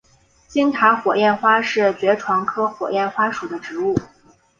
[0.47, 3.93] 金塔火焰花是爵床科火焰花属的植物。